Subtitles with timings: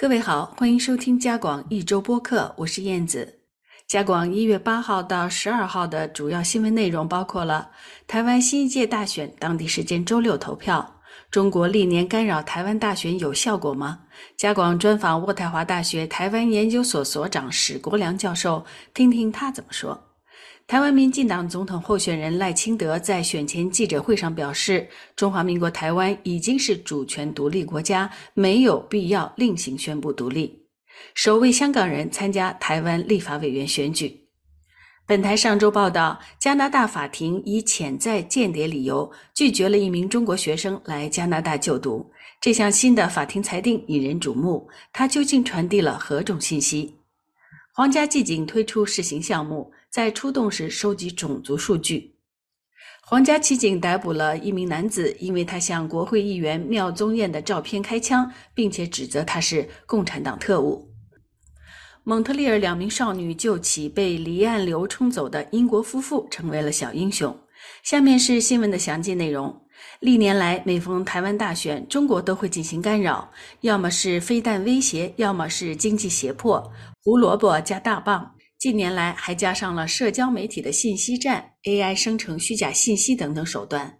[0.00, 3.40] 各位好，欢迎收听加广一周播客，我是燕子。
[3.88, 7.72] 加广一月八号到十二号的主要新闻内容包括了：
[8.06, 11.00] 台湾新一届大选当地时间周六投票；
[11.32, 14.02] 中国历年干扰台湾大选有效果吗？
[14.36, 20.07] 加广专访渥太华大学台湾研究所所长史国良教授，听听他怎么说。
[20.68, 24.86] 台湾民进党总统候选人赖清德在选前记者会上表示
[25.16, 30.66] ：“中华民国台湾已经是主权独立国家，没有必要另行宣布独立。”
[31.16, 34.28] 首位香港人参加台湾立法委员选举。
[35.06, 42.10] 本台上周报道，加拿大法庭以潜在间谍理由拒绝了一名中国学生来加拿大就读。
[42.42, 46.97] 这项新的法庭裁定引人瞩目，它究竟传递了何种信息？
[47.78, 49.72] 皇家骑警推出试行项目。
[49.88, 52.16] 在出动时收集种族数据。
[53.02, 60.90] 皇家骑警逮捕了一名男子，因为他向国会议员妙宗彦的照片开枪，并且指责他是共产党特务。
[62.02, 67.38] 蒙特利尔两名少女救起被离岸流冲走的英国夫妇，成为了小英雄。
[67.84, 69.67] 下面是新闻的详细内容。
[70.00, 73.30] 历年来，每逢台湾大选，中国都会进行干扰，
[73.62, 78.34] 要么是飞弹威胁，要么是经济胁迫，胡萝卜加大棒。
[78.58, 83.98] 近年来，还加上了社交媒体的信息战、AI 生成虚假信息等等手段。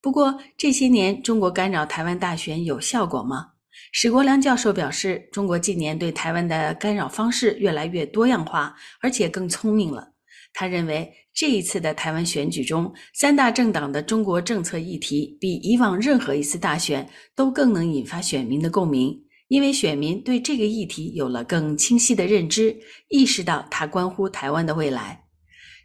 [0.00, 3.52] 不过，这些年中国干扰台湾大选有效果吗？
[3.92, 10.13] 史国良教授表示，中国近年对台湾的干扰方式越来越多样化，而且更聪明了。
[10.54, 19.20] 他认为，这一次的台湾选举中，三大政党的中国政策议题比以往任何一次大选都更能引发选民的共鸣。
[19.48, 22.74] 因为选民对这个议题有了更清晰的认知，
[23.08, 25.23] 意识到它关乎台湾的未来，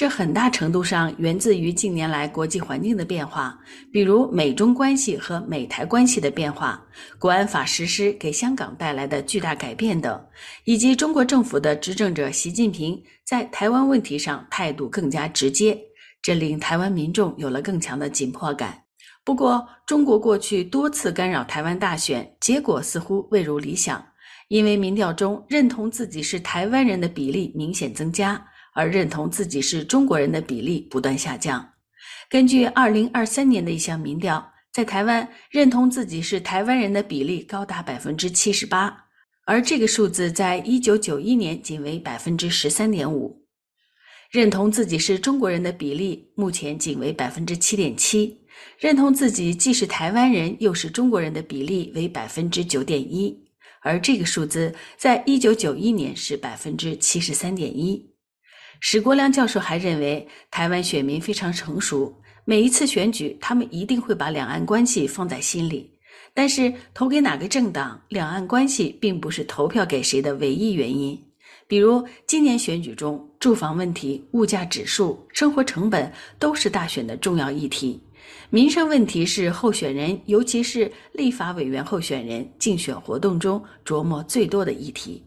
[0.00, 3.60] 这很大程度上源自于近年来国际环境的变化，
[3.92, 6.82] 比如美中关系和美台关系的变化，
[7.18, 10.18] 国安法实施给香港带来的巨大改变等，
[10.64, 15.78] 以及中国政府的执政者习近平在台湾问题上态度更加直接，
[16.22, 18.84] 这令台湾民众有了更强的紧迫感。
[19.22, 24.02] 不过，中国过去多次干扰台湾大选，结果似乎未如理想。
[24.48, 28.42] 因为民调中认同自己是台湾人的比例明显增加，
[28.74, 31.72] 而认同自己是中国人的比例不断下降。
[32.28, 38.94] 根据2023年的一项民调，在台湾认同自己是台湾人的比例高达78%，
[39.44, 43.36] 而这个数字在1991年仅为13.5%。
[44.30, 48.36] 认同自己是中国人的比例目前仅为7.7%。
[48.78, 53.36] 认同自己既是台湾人又是中国人的比例为百分之九点一，
[53.82, 58.09] 而这个数字在一九九一年是百分之七十三点一。
[58.82, 62.12] 史国良教授还认为，台湾选民非常成熟，
[62.46, 65.90] 每一次选举他们一定会把两岸关系放在心里。
[66.32, 71.18] 但是投给哪个政党，两岸关系并不是投票给谁的唯一原因。
[71.68, 78.02] 比如今年选举中，住房问题、物价指数、生活成本都是大选的重要议题。
[78.48, 85.22] 民生问题是候选人，尤其是立法委员候选人竞选活动中琢磨最多的议题。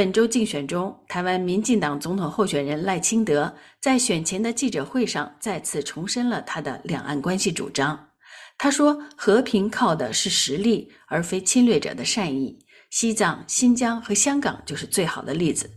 [0.00, 8.08] 本周竞选中，台湾民进党总统候选人赖清德在选前的记者会上再次重申了他的两岸关系主张。
[8.56, 12.58] 他说：“和平靠的是实力，而非侵略者的善意。
[12.88, 15.70] 西藏、新疆和香港就是最好的例子。”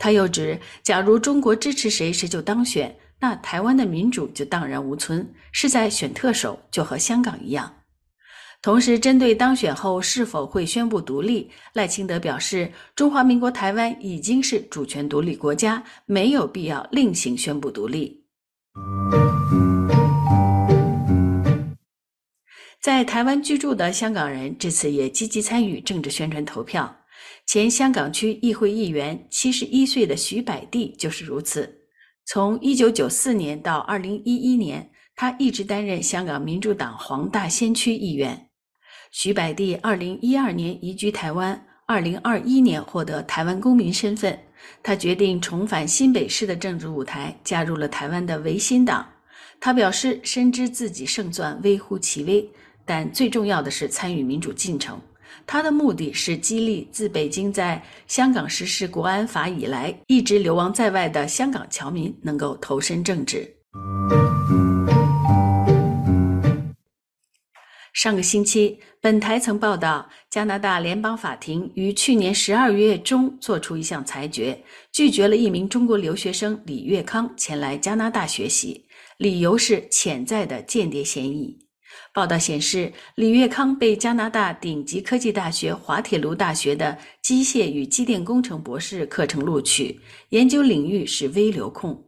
[0.00, 7.72] 他又指，假如中国支持谁，谁就当选，那台湾的民主就荡然无存，是在选特首，就和香港一样。
[8.62, 18.22] 同时，针对当选后是否会宣布独立，赖清德表示，中华民国台湾已经是主权独立国家，没有必要另行宣布独立。
[22.82, 26.94] 在台湾居住的香港人这次也积极参与政治宣传投票。
[27.46, 31.78] 前香港区议会议员、七十一岁的徐百地就是如此。
[32.26, 38.48] 从一九九四年到二零一一年，他一直担任香港民主党黄大仙区议员。
[39.10, 44.38] 徐百地二零一二年移居台湾，二零二一年获得台湾公民身份。
[44.84, 49.04] 他决定重返新北市的政治舞台，加入了台湾的维新党。
[49.58, 52.48] 他表示，深知自己胜算微乎其微，
[52.84, 55.00] 但最重要的是参与民主进程。
[55.44, 63.56] 他的目的是激励自北京在香港实施国安法以来一直流亡在外的香港侨民能够投身政治。
[68.02, 74.58] 上个星期，本台曾报道，加拿大联邦法庭于去年十二月中作出一项裁决，
[74.90, 78.86] 拒绝了一名中国留学生李月康前来加拿大学习，
[79.18, 81.54] 理由是潜在的间谍嫌疑。
[82.14, 90.00] 报道显示，李月康被加拿大顶级科技大学滑铁卢大学的机械与机电工程博士课程录取，
[90.30, 92.02] 研究领域是微流控。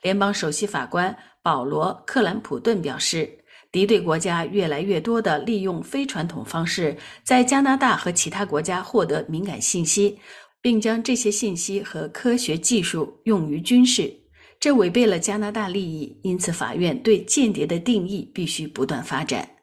[0.00, 3.30] 联邦首席法官保罗·克兰普顿表示，
[3.74, 10.16] 敌对国家越来越多地利用非传统方式在加拿大和其他国家获得敏感信息，
[10.62, 14.14] 并将这些信息和科学技术用于军事。
[14.60, 19.53] 这违背了加拿大利益，因此法院对间谍的定义必须不断发展。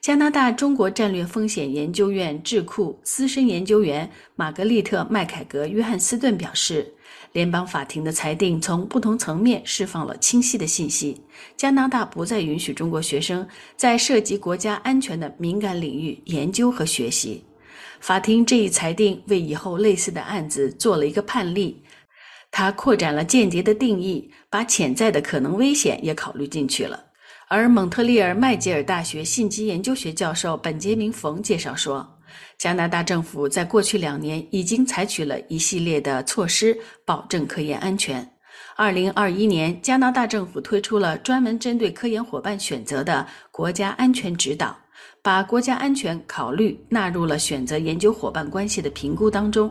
[0.00, 6.92] 加拿大中国战略风险研究院智库资深研究员玛格丽特·麦凯格·约翰斯顿表示，
[7.32, 11.20] 联邦法庭的裁定从不同层面释放了清晰的信息：
[11.56, 13.46] 加拿大不再允许中国学生
[13.76, 17.44] 在涉及国家安全的敏感领域研究和学习。
[18.00, 21.82] 法庭这一裁定为以后类似的案子做了一个判例。
[22.50, 27.09] 它扩展了间谍的定义，把潜在的可能危险也考虑进去了。
[27.52, 32.08] 而蒙特利尔麦吉尔大学信息研究学教授本杰明·冯介绍说，
[32.56, 38.24] 加拿大政府在过去两年已经采取了一系列的措施，保证科研安全。
[38.76, 44.78] 二零二一年，加拿大政府推出了专门针对科研伙伴选择的国家安全指导，
[45.20, 49.68] 把国家安全考虑纳入了选择研究伙伴关系的评估当中。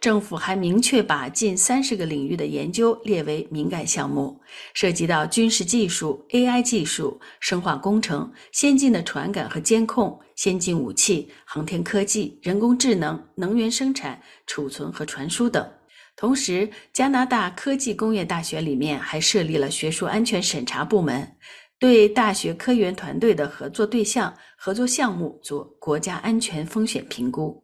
[0.00, 4.40] 政府还明确把近三十个领域的研究列为敏感项目，
[4.72, 15.70] 涉及到军事技术、AI 技术、生化工程、先进的传感和监控、先进武器、航天科技、人工智能、能源生产、储存和传输等。
[16.16, 21.30] 同时，加拿大科技工业大学里面还设立了学术安全审查部门，
[21.78, 27.62] 对大学科研团队的合作对象、合作项目做国家安全风险评估。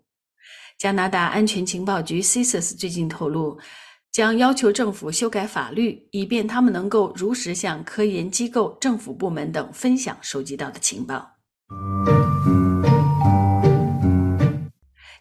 [0.78, 3.58] 加拿大安全情报局 CSIS 最近透露，
[4.12, 11.30] 将要求政府修改法律，以便他们能够如实向科研机构、政府部门等分享收集到的情报。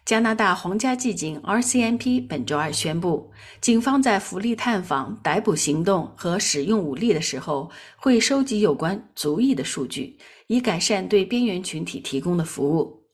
[0.04, 3.32] 加拿大皇家骑警 RCMP 本周二宣布，
[3.62, 10.18] 警方在福利探访、逮捕行动和使用武力的时候，会收集有关族裔的数据，
[10.48, 13.05] 以改善对边缘群体提供的服务。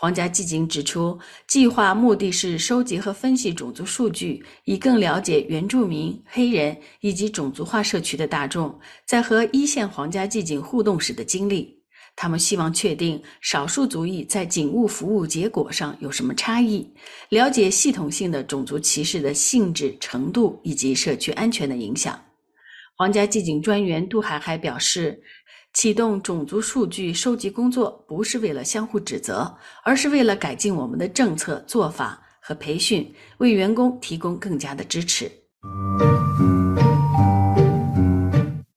[0.00, 11.82] 皇家骑警指出，计划目的是收集和分析种族数据，以更了解原住民、黑人以及种族化社区的大众在和一线皇家骑警互动时的经历。
[12.16, 16.90] 他们希望确定少数族裔在警务服务结果上有什么差异，
[17.28, 22.18] 了解系统性的种族歧视的性质、程度以及社区安全的影响。
[22.96, 25.22] 皇家骑警专员杜海还表示。
[25.72, 35.30] 启动种族数据收集工作，不是为了相互指责，而是为了改进我们的政策做法和培训，为员工提供更加的支持。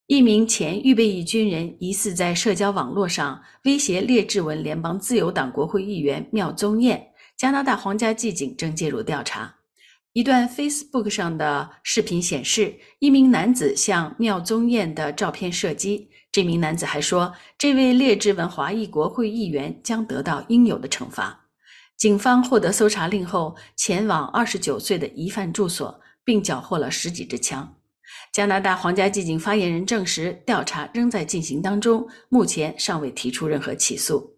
[0.06, 7.04] 一名前预备役军人疑似在社交网络上威胁列治文联邦自由党国会议员妙宗彦，
[7.36, 9.52] 加拿大皇家骑警正介入调查。
[10.12, 16.08] 一段 Facebook 上的视频显示，一名男子向妙宗彦的照片射击。
[16.34, 21.46] 这名男子还说，这位劣质文华裔国会议员将得到应有的惩罚。
[21.96, 27.76] 警方获得搜查令后，前往二十九岁的疑犯住所，并缴获了十几支枪。
[28.32, 34.34] 加拿大皇家骑警发言人证实，调查仍在进行当中，目前尚未提出任何起诉。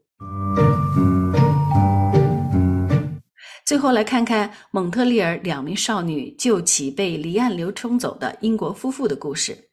[3.65, 9.71] 最后来看看蒙特利尔两名少女救起被离岸流冲走的英国夫妇的故事。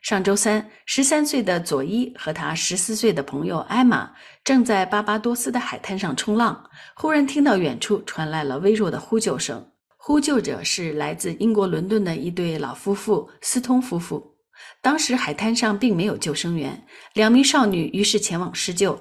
[0.00, 4.10] 上周三，十三岁的佐伊和他十四岁的朋友艾玛
[4.44, 9.64] 正在巴巴多斯的海滩上冲浪，忽然听到远处传来了微弱的呼救声。
[9.96, 14.36] 呼救者是来自英国伦敦的一对老夫妇斯通夫妇。
[14.80, 16.82] 当时海滩上并没有救生员，
[17.14, 18.98] 两名少女于是前往施救。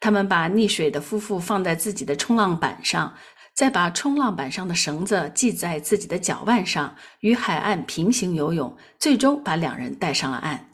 [0.00, 3.14] 他们把溺水的夫妇放在自己的冲浪板上。
[3.58, 10.68] 再把冲浪板上的绳子系在自己的脚腕上，与海岸平行游泳，最终把两人带上了岸。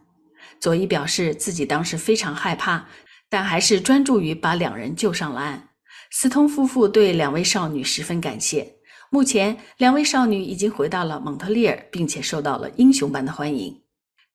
[0.60, 2.86] 佐伊表示自己当时非常害怕，
[3.30, 5.70] 但还是专注于把两人救上了岸。
[6.10, 8.74] 斯通夫妇对两位少女十分感谢。
[9.08, 13.74] 目前，两位少女已经回到了蒙特利尔，并且受到了英雄般的欢迎。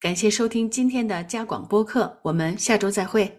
[0.01, 3.37] 感谢收听今天的加广播客，我们下周再会。